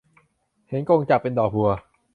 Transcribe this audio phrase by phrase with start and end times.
[0.69, 1.69] เห็นกงจักรเป็นดอกบัว